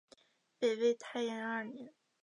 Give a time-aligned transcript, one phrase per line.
[0.57, 1.93] 北魏太延二年。